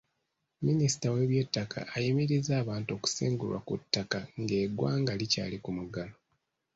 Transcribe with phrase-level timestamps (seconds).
[0.65, 6.15] Minisita w'ebyettaka ayimirizza abantu okusengulwa ku ttaka ng'eggwanga likyali ku muggalo.